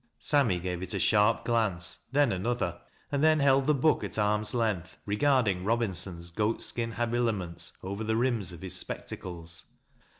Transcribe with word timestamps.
Sammy 0.17 0.57
gave 0.57 0.81
it 0.81 0.95
a 0.95 0.99
sharp 0.99 1.45
glance, 1.45 1.99
then 2.11 2.31
another, 2.31 2.81
and 3.11 3.23
then 3.23 3.39
held 3.39 3.67
the 3.67 3.75
book 3.75 4.03
at 4.03 4.17
arm's 4.17 4.55
length, 4.55 4.97
regarding 5.05 5.63
Robinson's 5.63 6.31
goat 6.31 6.63
skin 6.63 6.93
habiliments 6.93 7.73
over 7.83 8.03
the 8.03 8.17
rims 8.17 8.51
of 8.51 8.61
his 8.63 8.73
spectacles. 8.75 9.65